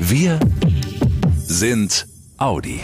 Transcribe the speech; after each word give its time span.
Wir 0.00 0.38
sind 1.38 2.06
Audi. 2.36 2.80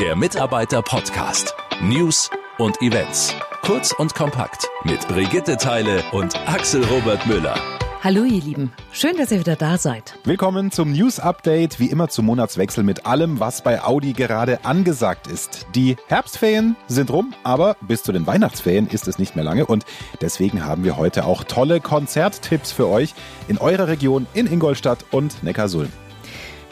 Der 0.00 0.16
Mitarbeiter-Podcast. 0.16 1.54
News 1.82 2.28
und 2.58 2.82
Events. 2.82 3.32
Kurz 3.62 3.92
und 3.92 4.12
kompakt 4.16 4.68
mit 4.82 5.06
Brigitte 5.06 5.56
Teile 5.56 6.02
und 6.10 6.34
Axel 6.48 6.82
Robert 6.86 7.24
Müller. 7.28 7.54
Hallo 8.02 8.24
ihr 8.24 8.42
Lieben, 8.42 8.72
schön, 8.90 9.18
dass 9.18 9.30
ihr 9.30 9.38
wieder 9.38 9.54
da 9.54 9.78
seid. 9.78 10.18
Willkommen 10.24 10.72
zum 10.72 10.90
News 10.90 11.20
Update, 11.20 11.78
wie 11.78 11.90
immer 11.90 12.08
zum 12.08 12.26
Monatswechsel 12.26 12.82
mit 12.82 13.06
allem, 13.06 13.38
was 13.38 13.62
bei 13.62 13.80
Audi 13.80 14.12
gerade 14.12 14.64
angesagt 14.64 15.28
ist. 15.28 15.66
Die 15.76 15.94
Herbstferien 16.08 16.74
sind 16.88 17.10
rum, 17.10 17.34
aber 17.44 17.76
bis 17.82 18.02
zu 18.02 18.10
den 18.10 18.26
Weihnachtsferien 18.26 18.88
ist 18.88 19.06
es 19.06 19.20
nicht 19.20 19.36
mehr 19.36 19.44
lange 19.44 19.64
und 19.64 19.84
deswegen 20.22 20.64
haben 20.64 20.82
wir 20.82 20.96
heute 20.96 21.24
auch 21.24 21.44
tolle 21.44 21.80
Konzerttipps 21.80 22.72
für 22.72 22.88
euch 22.88 23.14
in 23.46 23.58
eurer 23.58 23.86
Region 23.86 24.26
in 24.34 24.50
Ingolstadt 24.50 25.04
und 25.12 25.44
Neckarsulm. 25.44 25.92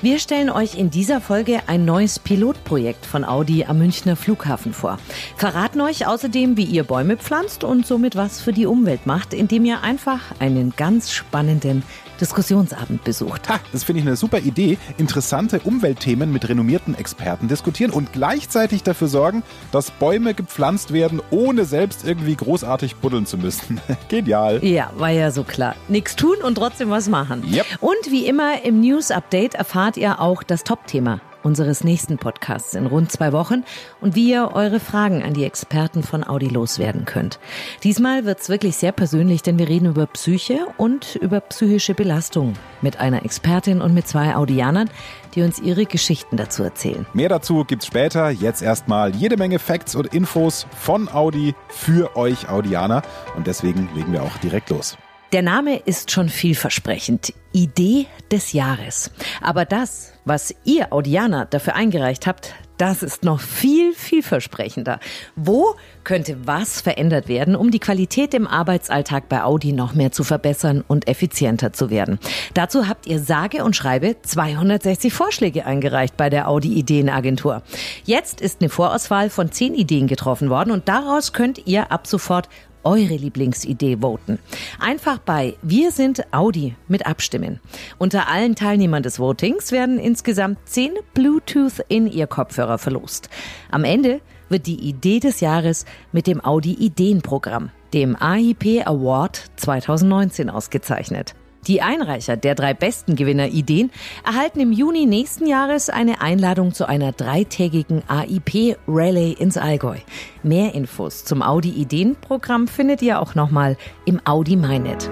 Wir 0.01 0.21
stellen 0.21 0.49
euch 0.49 0.77
in 0.77 0.91
dieser 0.91 1.21
Folge 1.21 1.61
ein 1.67 1.85
neues 1.85 2.21
Pilotprojekt 2.21 3.05
von 3.05 3.25
Audi 3.25 3.65
am 3.65 3.79
Münchner 3.79 4.15
Flughafen 4.15 4.73
vor. 4.73 5.01
Verraten 5.37 5.81
euch 5.81 6.07
außerdem, 6.07 6.57
wie 6.57 6.63
ihr 6.63 6.85
Bäume 6.85 7.17
pflanzt 7.17 7.65
und 7.65 7.85
somit 7.85 8.15
was 8.15 8.41
für 8.41 8.53
die 8.53 8.67
Umwelt 8.67 9.07
macht, 9.07 9.35
indem 9.35 9.65
ihr 9.65 9.83
einfach 9.83 10.21
einen 10.39 10.73
ganz 10.77 11.11
spannenden 11.11 11.83
Diskussionsabend 12.21 13.05
besucht. 13.05 13.49
Ha, 13.49 13.61
das 13.73 13.85
finde 13.85 14.01
ich 14.01 14.07
eine 14.07 14.17
super 14.17 14.39
Idee. 14.39 14.79
Interessante 14.99 15.61
Umweltthemen 15.61 16.33
mit 16.33 16.49
renommierten 16.49 16.95
Experten 16.95 17.49
diskutieren 17.49 17.91
und 17.91 18.13
gleichzeitig 18.13 18.83
dafür 18.83 19.09
sorgen, 19.09 19.43
dass 19.73 19.91
Bäume 19.91 20.35
gepflanzt 20.35 20.93
werden, 20.93 21.23
ohne 21.31 21.65
selbst 21.65 22.05
irgendwie 22.05 22.37
großartig 22.37 22.97
buddeln 22.97 23.27
zu 23.27 23.39
müssen. 23.39 23.81
Genial. 24.09 24.65
Ja, 24.65 24.91
war 24.97 25.11
ja 25.11 25.31
so 25.31 25.45
klar. 25.45 25.75
Nichts 25.89 26.17
tun 26.17 26.37
und 26.43 26.57
trotzdem 26.57 26.91
was 26.91 27.09
machen. 27.09 27.45
Yep. 27.51 27.67
Und 27.81 28.11
wie 28.11 28.27
immer 28.27 28.65
im 28.65 28.81
News 28.81 29.11
Update 29.11 29.55
erfahrt 29.55 29.97
ihr 29.97 30.21
auch 30.21 30.43
das 30.43 30.65
Top-Thema 30.65 31.21
unseres 31.43 31.85
nächsten 31.85 32.19
Podcasts 32.19 32.75
in 32.75 32.87
rund 32.87 33.11
zwei 33.13 33.33
Wochen 33.33 33.65
und 34.01 34.15
wie 34.15 34.31
ihr 34.31 34.51
eure 34.55 34.81
Fragen 34.81 35.23
an 35.23 35.35
die 35.35 35.45
Experten 35.45 36.03
von 36.03 36.27
Audi 36.27 36.49
loswerden 36.49 37.05
könnt. 37.05 37.39
Diesmal 37.85 38.25
wird's 38.25 38.49
wirklich 38.49 38.77
sehr 38.77 38.93
persönlich, 38.93 39.43
denn 39.43 39.59
wir 39.59 39.69
reden 39.69 39.91
über 39.91 40.07
Psyche 40.07 40.67
und 40.77 41.17
über 41.17 41.41
psychische 41.41 41.95
Belastung 41.95 42.55
mit 42.83 42.99
einer 42.99 43.25
Expertin 43.25 43.81
und 43.81 43.95
mit 43.95 44.07
zwei 44.07 44.37
Audianern, 44.37 44.91
die 45.35 45.43
uns 45.43 45.59
ihre 45.59 45.87
Geschichten 45.87 46.37
dazu 46.37 46.63
erzählen. 46.63 47.07
Mehr 47.13 47.29
dazu 47.29 47.65
gibt's 47.65 47.87
später. 47.87 48.31
Jetzt 48.31 48.63
erstmal 48.63 49.15
jede 49.15 49.37
Menge 49.37 49.59
Facts 49.59 49.95
und 49.95 50.15
Infos 50.15 50.67
von 50.77 51.09
Audi 51.09 51.55
für 51.69 52.17
euch 52.17 52.49
Audianer 52.49 53.03
und 53.37 53.47
deswegen 53.47 53.89
legen 53.95 54.13
wir 54.13 54.23
auch 54.23 54.37
direkt 54.39 54.71
los. 54.71 54.97
Der 55.33 55.43
Name 55.43 55.77
ist 55.77 56.11
schon 56.11 56.31
vielversprechend. 56.31 57.35
Idee 57.53 58.07
des 58.33 58.55
Jahres. 58.55 59.11
Aber 59.43 59.67
das, 59.67 60.13
was 60.25 60.55
ihr 60.65 60.91
Audianer 60.91 61.45
dafür 61.45 61.75
eingereicht 61.75 62.27
habt, 62.27 62.55
das 62.79 63.03
ist 63.03 63.25
noch 63.25 63.41
viel, 63.41 63.93
vielversprechender. 63.93 65.01
Wo 65.35 65.75
könnte 66.05 66.39
was 66.47 66.81
verändert 66.81 67.27
werden, 67.29 67.57
um 67.57 67.73
die 67.73 67.81
Qualität 67.81 68.33
im 68.35 68.47
Arbeitsalltag 68.47 69.29
bei 69.29 69.43
Audi 69.43 69.73
noch 69.73 69.95
mehr 69.95 70.13
zu 70.13 70.23
verbessern 70.23 70.85
und 70.87 71.09
effizienter 71.09 71.73
zu 71.73 71.91
werden? 71.91 72.21
Dazu 72.55 72.87
habt 72.89 73.07
ihr 73.07 73.19
sage 73.19 73.65
und 73.65 73.75
schreibe 73.75 74.17
260 74.23 75.13
Vorschläge 75.13 75.67
eingereicht 75.67 76.17
bei 76.17 76.31
der 76.31 76.49
Audi 76.49 76.73
Ideenagentur. 76.75 77.63
Jetzt 78.05 78.41
ist 78.41 78.61
eine 78.61 78.71
Vorauswahl 78.71 79.29
von 79.29 79.51
10 79.51 79.75
Ideen 79.75 80.07
getroffen 80.07 80.49
worden 80.49 80.71
und 80.71 80.89
daraus 80.89 81.33
könnt 81.33 81.67
ihr 81.67 81.91
ab 81.91 82.07
sofort 82.07 82.49
eure 82.85 83.17
Lieblingsidee 83.17 84.01
voten. 84.01 84.39
Einfach 84.79 85.19
bei 85.19 85.55
Wir 85.63 85.91
sind 85.91 86.33
Audi 86.33 86.75
mit 86.89 87.07
abstimmen. 87.07 87.61
Unter 87.99 88.29
allen 88.29 88.55
Teilnehmern 88.55 89.03
des 89.03 89.19
Votings 89.19 89.73
werden 89.73 89.99
insgesamt 89.99 90.59
10 90.65 90.93
Bluetooth 91.15 91.85
in 91.89 92.07
ihr 92.07 92.27
Kopfhörer 92.27 92.79
verlost. 92.79 93.29
Am 93.71 93.85
Ende 93.85 94.21
wird 94.49 94.67
die 94.67 94.81
Idee 94.81 95.21
des 95.21 95.41
Jahres 95.41 95.85
mit 96.13 96.27
dem 96.27 96.45
Audi 96.45 96.73
Ideenprogramm, 96.73 97.71
dem 97.93 98.17
AIP 98.17 98.87
Award 98.87 99.45
2019 99.57 100.51
ausgezeichnet. 100.51 101.35
Die 101.69 101.83
Einreicher 101.83 102.39
der 102.39 102.55
drei 102.55 102.73
besten 102.73 103.15
Gewinnerideen 103.15 103.91
erhalten 104.25 104.59
im 104.59 104.73
Juni 104.73 105.05
nächsten 105.05 105.47
Jahres 105.47 105.91
eine 105.91 106.23
Einladung 106.23 106.73
zu 106.73 106.89
einer 106.89 107.13
dreitägigen 107.13 108.03
AIP 108.09 108.79
Rallye 108.89 109.35
ins 109.35 109.59
Allgäu. 109.59 109.99
Mehr 110.43 110.75
Infos 110.75 111.27
zum 111.27 111.43
Audi 111.43 111.69
Ideenprogramm 111.69 112.69
findet 112.69 113.03
ihr 113.03 113.21
auch 113.21 113.35
nochmal 113.35 113.77
im 114.07 114.19
Audi 114.25 114.57
MyNet. 114.57 115.11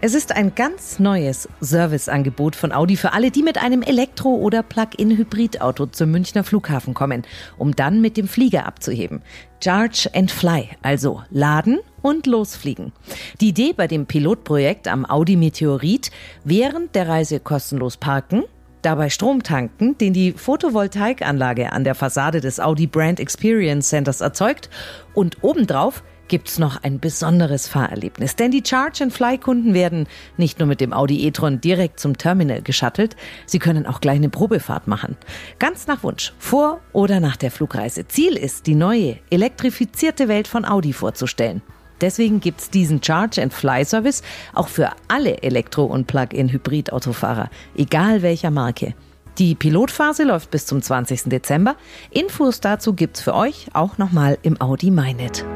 Es 0.00 0.14
ist 0.14 0.32
ein 0.32 0.54
ganz 0.54 1.00
neues 1.00 1.48
Serviceangebot 1.60 2.54
von 2.54 2.72
Audi 2.72 2.96
für 2.96 3.12
alle, 3.12 3.32
die 3.32 3.42
mit 3.42 3.58
einem 3.58 3.82
Elektro- 3.82 4.36
oder 4.36 4.62
Plug-in-Hybridauto 4.62 5.86
zum 5.86 6.10
Münchner 6.12 6.44
Flughafen 6.44 6.94
kommen, 6.94 7.22
um 7.56 7.74
dann 7.74 8.00
mit 8.00 8.16
dem 8.16 8.28
Flieger 8.28 8.66
abzuheben. 8.66 9.22
Charge 9.62 10.08
and 10.12 10.30
Fly, 10.30 10.70
also 10.82 11.22
laden 11.30 11.78
und 12.02 12.26
losfliegen. 12.26 12.92
Die 13.40 13.48
Idee 13.48 13.72
bei 13.72 13.86
dem 13.86 14.06
Pilotprojekt 14.06 14.88
am 14.88 15.06
Audi 15.06 15.36
Meteorit, 15.36 16.10
während 16.44 16.94
der 16.94 17.08
Reise 17.08 17.40
kostenlos 17.40 17.96
parken, 17.96 18.44
dabei 18.82 19.08
Strom 19.08 19.42
tanken, 19.42 19.96
den 19.98 20.12
die 20.12 20.32
Photovoltaikanlage 20.32 21.72
an 21.72 21.84
der 21.84 21.94
Fassade 21.94 22.40
des 22.40 22.60
Audi 22.60 22.86
Brand 22.86 23.20
Experience 23.20 23.88
Centers 23.88 24.20
erzeugt 24.20 24.68
und 25.14 25.42
obendrauf 25.42 26.02
gibt's 26.28 26.58
noch 26.58 26.82
ein 26.82 26.98
besonderes 26.98 27.68
Fahrerlebnis. 27.68 28.36
Denn 28.36 28.50
die 28.50 28.62
Charge-and-Fly-Kunden 28.66 29.74
werden 29.74 30.06
nicht 30.38 30.58
nur 30.58 30.66
mit 30.66 30.80
dem 30.80 30.94
Audi 30.94 31.26
e-tron 31.26 31.60
direkt 31.60 32.00
zum 32.00 32.16
Terminal 32.16 32.62
geschattelt, 32.62 33.16
sie 33.44 33.58
können 33.58 33.86
auch 33.86 34.00
gleich 34.00 34.16
eine 34.16 34.30
Probefahrt 34.30 34.88
machen. 34.88 35.18
Ganz 35.58 35.86
nach 35.86 36.02
Wunsch, 36.02 36.32
vor 36.38 36.80
oder 36.92 37.20
nach 37.20 37.36
der 37.36 37.50
Flugreise. 37.50 38.08
Ziel 38.08 38.36
ist, 38.36 38.66
die 38.66 38.74
neue, 38.74 39.18
elektrifizierte 39.30 40.26
Welt 40.28 40.48
von 40.48 40.64
Audi 40.64 40.94
vorzustellen. 40.94 41.60
Deswegen 42.02 42.40
gibt's 42.40 42.68
diesen 42.68 43.02
Charge-and-Fly-Service 43.02 44.22
auch 44.52 44.68
für 44.68 44.90
alle 45.08 45.42
Elektro- 45.42 45.86
und 45.86 46.06
Plug-in-Hybrid-Autofahrer, 46.06 47.48
egal 47.74 48.20
welcher 48.20 48.50
Marke. 48.50 48.94
Die 49.38 49.54
Pilotphase 49.54 50.24
läuft 50.24 50.50
bis 50.50 50.66
zum 50.66 50.82
20. 50.82 51.24
Dezember. 51.30 51.76
Infos 52.10 52.60
dazu 52.60 52.92
gibt's 52.92 53.22
für 53.22 53.34
euch 53.34 53.68
auch 53.72 53.96
nochmal 53.96 54.36
im 54.42 54.60
Audi 54.60 54.90
MyNet. 54.90 55.46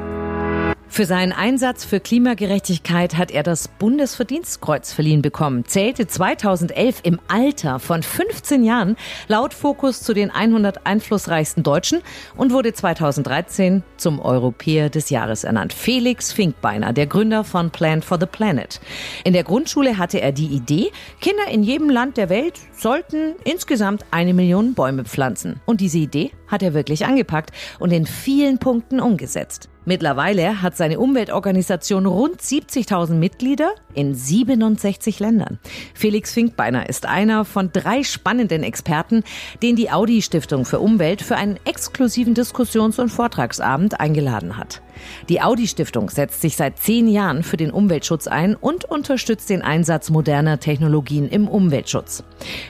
Für 0.97 1.05
seinen 1.05 1.33
Einsatz 1.33 1.84
für 1.84 2.01
Klimagerechtigkeit 2.01 3.19
hat 3.19 3.31
er 3.31 3.43
das 3.43 3.69
Bundesverdienstkreuz 3.69 4.95
verliehen 4.95 5.21
bekommen, 5.21 5.67
zählte 5.67 6.07
2011 6.07 7.01
im 7.03 7.21
Alter 7.29 7.81
von 7.81 8.03
15 8.03 8.65
Jahren 8.65 8.97
laut 9.29 9.53
Fokus 9.53 10.01
zu 10.01 10.15
den 10.15 10.31
100 10.31 10.87
einflussreichsten 10.87 11.62
Deutschen 11.62 12.01
und 12.35 12.51
wurde 12.51 12.73
2013 12.73 13.83
zum 13.99 14.21
Europäer 14.21 14.89
des 14.89 15.11
Jahres 15.11 15.45
ernannt. 15.45 15.75
Felix 15.75 16.33
Finkbeiner, 16.33 16.95
der 16.95 17.06
Gründer 17.06 17.45
von 17.45 17.69
Plan 17.69 18.01
for 18.01 18.19
the 18.19 18.25
Planet. 18.25 18.81
In 19.23 19.35
der 19.35 19.45
Grundschule 19.45 19.99
hatte 19.99 20.23
er 20.23 20.33
die 20.33 20.47
Idee, 20.47 20.93
Kinder 21.21 21.47
in 21.51 21.62
jedem 21.62 21.91
Land 21.91 22.17
der 22.17 22.31
Welt 22.31 22.59
sollten 22.73 23.35
insgesamt 23.45 24.06
eine 24.12 24.33
Million 24.33 24.73
Bäume 24.73 25.05
pflanzen. 25.05 25.61
Und 25.67 25.83
diese 25.83 25.99
Idee 25.99 26.31
hat 26.49 26.62
er 26.62 26.73
wirklich 26.73 27.05
angepackt 27.05 27.51
und 27.79 27.93
in 27.93 28.06
vielen 28.06 28.56
Punkten 28.56 28.99
umgesetzt. 28.99 29.69
Mittlerweile 29.89 30.63
hat 30.63 30.77
seine 30.77 30.99
Umweltorganisation 30.99 32.07
rund 32.07 32.43
70.000 32.43 33.15
Mitglieder 33.15 33.71
in 33.95 34.17
67 34.17 35.21
Ländern. 35.21 35.61
Felix 35.95 36.33
Finkbeiner 36.33 36.89
ist 36.89 37.07
einer 37.07 37.45
von 37.45 37.71
drei 37.73 38.03
spannenden 38.03 38.65
Experten, 38.65 39.23
den 39.63 39.77
die 39.77 39.93
Audi 39.93 40.23
Stiftung 40.23 40.65
für 40.65 40.81
Umwelt 40.81 41.23
für 41.23 41.37
einen 41.37 41.57
exklusiven 41.65 42.35
Diskussions- 42.35 42.99
und 42.99 43.11
Vortragsabend 43.11 44.01
eingeladen 44.01 44.57
hat. 44.57 44.83
Die 45.29 45.41
Audi 45.41 45.67
Stiftung 45.67 46.11
setzt 46.11 46.41
sich 46.41 46.57
seit 46.57 46.79
zehn 46.79 47.09
Jahren 47.09 47.43
für 47.43 47.57
den 47.57 47.71
Umweltschutz 47.71 48.27
ein 48.27 48.55
und 48.55 48.84
unterstützt 48.84 49.51
den 49.51 49.62
Einsatz 49.62 50.11
moderner 50.11 50.61
Technologien 50.61 51.29
im 51.29 51.49
Umweltschutz. 51.49 52.25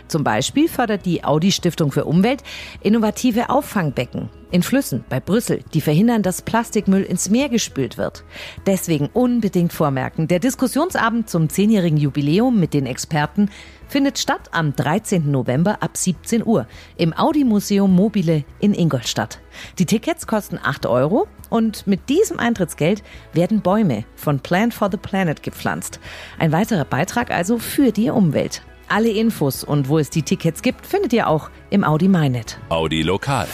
Zum 0.09 0.25
Beispiel 0.25 0.69
fördert 0.69 1.07
die 1.07 1.25
Audi 1.25 1.53
Stiftung 1.53 1.93
für 1.93 2.05
Umwelt 2.05 2.43
innovative 2.83 3.51
Auffangbecken 3.51 4.29
in 4.51 4.63
Flüssen 4.63 5.05
bei 5.09 5.21
Brüssel, 5.21 5.63
die 5.75 5.81
verhindern, 5.81 6.23
dass 6.23 6.43
Plastikmüll 6.43 7.03
ins 7.03 7.29
Meer 7.31 7.49
gespült 7.49 7.99
wird. 7.99 8.25
Deswegen 8.65 9.09
unbedingt 9.13 9.73
vormerken, 9.73 10.29
der 10.29 10.39
Diskussionsabend 10.39 11.29
zum 11.29 11.49
zehnjährigen 11.49 11.99
Jubiläum 11.99 12.59
mit 12.59 12.73
den 12.73 12.87
Experten 12.87 13.51
findet 13.89 14.19
statt 14.19 14.49
am 14.53 14.75
13. 14.75 15.31
November 15.31 15.83
ab 15.83 15.97
17 15.97 16.45
Uhr 16.45 16.67
im 16.97 17.13
Audi 17.13 17.45
Museum 17.45 17.95
Mobile 17.95 18.45
in 18.61 18.75
Ingolstadt. 18.75 19.41
Die 19.79 19.87
Tickets 19.87 20.27
kosten 20.27 20.59
8 20.63 20.87
Euro 20.87 21.27
und 21.51 21.87
mit 21.87 22.09
diesem 22.09 22.39
Eintrittsgeld 22.39 23.03
werden 23.33 23.61
Bäume 23.61 24.05
von 24.15 24.41
Plan 24.41 24.73
for 24.73 24.91
the 24.91 24.97
Planet 24.97 25.43
gepflanzt. 25.43 26.01
Ein 26.39 26.53
weiterer 26.53 26.85
Beitrag 26.85 27.31
also 27.31 27.59
für 27.59 27.93
die 27.93 28.11
Umwelt. 28.11 28.63
Alle 28.89 29.11
Infos 29.11 29.65
und 29.65 29.89
wo 29.89 29.99
es 29.99 30.11
die 30.11 30.23
Tickets 30.23 30.63
gibt, 30.63 30.87
findet 30.87 31.13
ihr 31.13 31.29
auch 31.29 31.51
im 31.71 31.83
Audi 31.83 32.09
MyNet. 32.09 32.59
Audi 32.69 33.03
Lokal. 33.03 33.49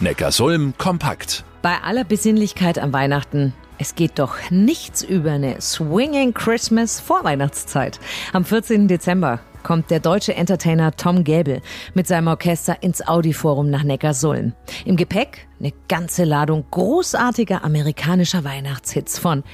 Neckarsulm 0.00 0.74
kompakt. 0.78 1.44
Bei 1.60 1.78
aller 1.82 2.04
Besinnlichkeit 2.04 2.78
am 2.78 2.92
Weihnachten 2.92 3.52
es 3.80 3.94
geht 3.94 4.18
doch 4.18 4.34
nichts 4.50 5.04
über 5.04 5.32
eine 5.32 5.60
Swinging 5.60 6.34
Christmas 6.34 6.98
Vorweihnachtszeit. 6.98 8.00
Am 8.32 8.44
14. 8.44 8.88
Dezember 8.88 9.38
kommt 9.62 9.90
der 9.90 10.00
deutsche 10.00 10.34
Entertainer 10.34 10.92
Tom 10.92 11.24
Gäbel 11.24 11.60
mit 11.94 12.06
seinem 12.06 12.28
Orchester 12.28 12.82
ins 12.82 13.06
Audi-Forum 13.06 13.70
nach 13.70 13.82
Neckarsulm. 13.82 14.52
Im 14.84 14.96
Gepäck 14.96 15.48
eine 15.60 15.72
ganze 15.88 16.24
Ladung 16.24 16.64
großartiger 16.70 17.64
amerikanischer 17.64 18.44
Weihnachtshits 18.44 19.18
von 19.18 19.44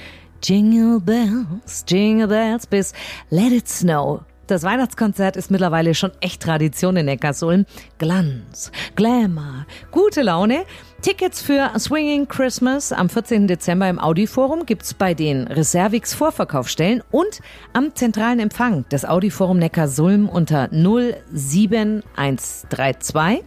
Jingle 0.43 0.99
Bells, 0.99 1.85
Jingle 1.87 2.27
Bells 2.27 2.67
bis 2.67 2.93
Let 3.29 3.51
It 3.51 3.67
Snow 3.67 4.21
das 4.47 4.61
Weihnachtskonzert 4.61 5.37
ist 5.37 5.49
mittlerweile 5.49 5.95
schon 5.95 6.11
echt 6.21 6.43
Tradition 6.43 6.97
in 6.97 7.07
Neckarsulm. 7.07 7.65
Glanz, 7.97 8.71
Glamour, 8.95 9.65
gute 9.89 10.21
Laune. 10.21 10.65
Tickets 11.05 11.39
für 11.39 11.71
Swinging 11.77 12.27
Christmas 12.27 12.91
am 12.91 13.09
14. 13.09 13.45
Dezember 13.45 13.87
im 13.87 13.99
Audi-Forum 13.99 14.65
gibt's 14.65 14.95
bei 14.95 15.13
den 15.13 15.45
Reservix 15.45 16.15
Vorverkaufsstellen 16.15 17.03
und 17.11 17.41
am 17.73 17.93
zentralen 17.93 18.39
Empfang 18.39 18.89
des 18.89 19.05
Audi-Forum 19.05 19.59
Neckarsulm 19.59 20.27
unter 20.27 20.67
07132 20.71 23.43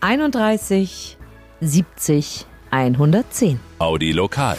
31 0.00 1.16
70 1.60 2.46
110. 2.70 3.58
Audi 3.80 4.12
Lokal. 4.12 4.56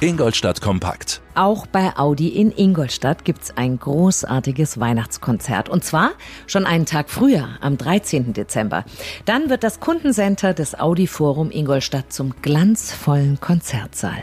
Ingolstadt 0.00 0.60
Kompakt. 0.60 1.22
Auch 1.34 1.66
bei 1.66 1.96
Audi 1.96 2.28
in 2.28 2.52
Ingolstadt 2.54 3.24
gibt's 3.24 3.56
ein 3.56 3.78
großartiges 3.78 4.78
Weihnachtskonzert. 4.78 5.70
Und 5.70 5.84
zwar 5.84 6.10
schon 6.46 6.66
einen 6.66 6.84
Tag 6.84 7.08
früher, 7.08 7.48
am 7.62 7.78
13. 7.78 8.34
Dezember. 8.34 8.84
Dann 9.24 9.48
wird 9.48 9.64
das 9.64 9.80
Kundencenter 9.80 10.52
des 10.52 10.78
Audi 10.78 11.06
Forum 11.06 11.50
Ingolstadt 11.50 12.12
zum 12.12 12.34
glanzvollen 12.42 13.40
Konzertsaal. 13.40 14.22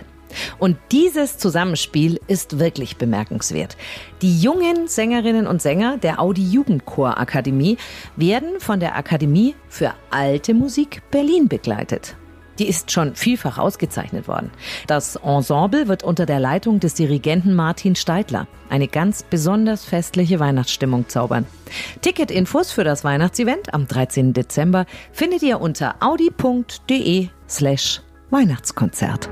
Und 0.60 0.78
dieses 0.92 1.40
Zusammenspiel 1.40 2.20
ist 2.28 2.60
wirklich 2.60 2.98
bemerkenswert. 2.98 3.76
Die 4.22 4.40
jungen 4.40 4.88
Sängerinnen 4.88 5.48
und 5.48 5.60
Sänger 5.60 5.98
der 5.98 6.22
Audi 6.22 6.44
Jugendchor 6.44 7.18
Akademie 7.20 7.78
werden 8.16 8.60
von 8.60 8.80
der 8.80 8.96
Akademie 8.96 9.56
für 9.70 9.96
alte 10.12 10.54
Musik 10.54 11.02
Berlin 11.10 11.48
begleitet. 11.48 12.16
Die 12.60 12.68
ist 12.68 12.92
schon 12.92 13.16
vielfach 13.16 13.58
ausgezeichnet 13.58 14.28
worden. 14.28 14.52
Das 14.88 15.16
Ensemble 15.16 15.88
wird 15.88 16.04
unter 16.04 16.26
der 16.26 16.40
Leitung 16.40 16.80
des 16.80 16.94
Dirigenten 16.94 17.56
Martin 17.56 17.96
Steidler 17.96 18.48
eine 18.70 18.88
ganz 18.88 19.24
besonders 19.24 19.86
festliche 19.86 20.40
Weihnachtsstimmung 20.40 21.10
zaubern. 21.10 21.46
Ticketinfos 22.02 22.72
für 22.72 22.84
das 22.84 23.04
Weihnachtsevent 23.04 23.74
am 23.74 23.88
13. 23.88 24.34
Dezember 24.34 24.86
findet 25.12 25.42
ihr 25.44 25.62
unter 25.62 25.96
audi.de 26.00 27.30
slash 27.48 28.02
Weihnachtskonzert. 28.30 29.30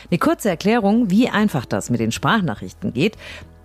Eine 0.09 0.19
kurze 0.19 0.49
Erklärung, 0.49 1.09
wie 1.09 1.29
einfach 1.29 1.65
das 1.65 1.89
mit 1.89 1.99
den 1.99 2.11
Sprachnachrichten 2.11 2.93
geht, 2.93 3.17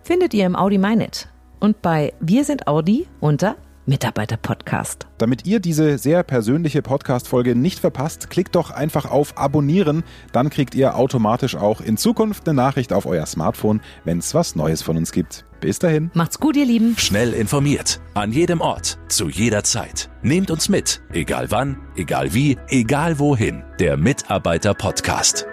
findet 0.02 0.34
ihr 0.34 0.46
im 0.46 0.56
Audi 0.56 0.78
MyNet 0.78 1.28
und 1.60 1.82
bei 1.82 2.12
Wir 2.20 2.44
sind 2.44 2.66
Audi 2.66 3.06
unter 3.20 3.56
Mitarbeiter-Podcast. 3.86 5.06
Damit 5.18 5.46
ihr 5.46 5.60
diese 5.60 5.98
sehr 5.98 6.22
persönliche 6.22 6.82
Podcast-Folge 6.82 7.54
nicht 7.54 7.78
verpasst, 7.78 8.30
klickt 8.30 8.54
doch 8.54 8.70
einfach 8.70 9.10
auf 9.10 9.38
Abonnieren. 9.38 10.04
Dann 10.32 10.50
kriegt 10.50 10.74
ihr 10.74 10.96
automatisch 10.96 11.56
auch 11.56 11.80
in 11.80 11.96
Zukunft 11.96 12.48
eine 12.48 12.56
Nachricht 12.56 12.92
auf 12.92 13.06
euer 13.06 13.26
Smartphone, 13.26 13.80
wenn 14.04 14.18
es 14.18 14.34
was 14.34 14.56
Neues 14.56 14.82
von 14.82 14.96
uns 14.96 15.12
gibt. 15.12 15.44
Bis 15.60 15.78
dahin. 15.78 16.10
Macht's 16.14 16.40
gut, 16.40 16.56
ihr 16.56 16.66
Lieben. 16.66 16.96
Schnell 16.98 17.32
informiert. 17.32 18.00
An 18.14 18.32
jedem 18.32 18.60
Ort. 18.60 18.98
Zu 19.08 19.28
jeder 19.28 19.62
Zeit. 19.64 20.10
Nehmt 20.22 20.50
uns 20.50 20.68
mit. 20.68 21.02
Egal 21.12 21.50
wann, 21.50 21.78
egal 21.96 22.34
wie, 22.34 22.58
egal 22.68 23.18
wohin. 23.18 23.62
Der 23.78 23.96
Mitarbeiter-Podcast. 23.96 25.46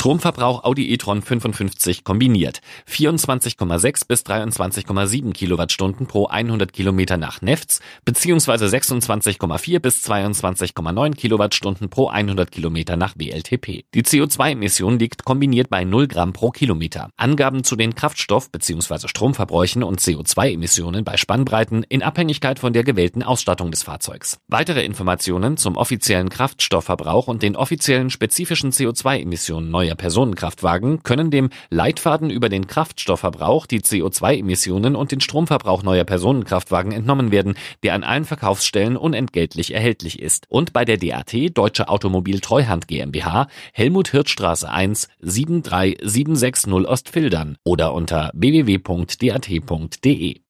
Stromverbrauch 0.00 0.64
Audi 0.64 0.90
e-tron 0.92 1.20
55 1.20 2.04
kombiniert. 2.04 2.62
24,6 2.88 4.08
bis 4.08 4.24
23,7 4.24 5.34
Kilowattstunden 5.34 6.06
pro 6.06 6.26
100 6.26 6.72
Kilometer 6.72 7.18
nach 7.18 7.42
Nefts 7.42 7.80
beziehungsweise 8.06 8.64
26,4 8.64 9.78
bis 9.78 10.02
22,9 10.02 11.14
Kilowattstunden 11.16 11.90
pro 11.90 12.08
100 12.08 12.50
Kilometer 12.50 12.96
nach 12.96 13.12
WLTP. 13.18 13.84
Die 13.92 14.02
CO2-Emission 14.02 14.98
liegt 14.98 15.26
kombiniert 15.26 15.68
bei 15.68 15.84
0 15.84 16.08
Gramm 16.08 16.32
pro 16.32 16.50
Kilometer. 16.50 17.10
Angaben 17.18 17.62
zu 17.62 17.76
den 17.76 17.94
Kraftstoff- 17.94 18.50
bzw. 18.50 19.06
Stromverbräuchen 19.06 19.82
und 19.82 20.00
CO2-Emissionen 20.00 21.04
bei 21.04 21.18
Spannbreiten 21.18 21.84
in 21.90 22.02
Abhängigkeit 22.02 22.58
von 22.58 22.72
der 22.72 22.84
gewählten 22.84 23.22
Ausstattung 23.22 23.70
des 23.70 23.82
Fahrzeugs. 23.82 24.38
Weitere 24.48 24.82
Informationen 24.82 25.58
zum 25.58 25.76
offiziellen 25.76 26.30
Kraftstoffverbrauch 26.30 27.28
und 27.28 27.42
den 27.42 27.54
offiziellen 27.54 28.08
spezifischen 28.08 28.72
CO2-Emissionen 28.72 29.70
neuer 29.70 29.89
neuer 29.90 29.96
Personenkraftwagen 29.96 31.02
können 31.02 31.32
dem 31.32 31.50
Leitfaden 31.68 32.30
über 32.30 32.48
den 32.48 32.68
Kraftstoffverbrauch, 32.68 33.66
die 33.66 33.80
CO2-Emissionen 33.80 34.94
und 34.94 35.10
den 35.10 35.20
Stromverbrauch 35.20 35.82
neuer 35.82 36.04
Personenkraftwagen 36.04 36.92
entnommen 36.92 37.32
werden, 37.32 37.54
der 37.82 37.94
an 37.94 38.04
allen 38.04 38.24
Verkaufsstellen 38.24 38.96
unentgeltlich 38.96 39.74
erhältlich 39.74 40.20
ist. 40.20 40.46
Und 40.48 40.72
bei 40.72 40.84
der 40.84 40.96
DAT 40.96 41.34
Deutsche 41.54 41.88
Automobil 41.88 42.38
Treuhand 42.38 42.86
GmbH 42.86 43.48
Helmut 43.72 44.10
Hirtstraße 44.10 44.70
1 44.70 45.08
73760 45.22 46.86
Ostfildern 46.86 47.56
oder 47.64 47.92
unter 47.92 48.30
www.dat.de. 48.34 50.36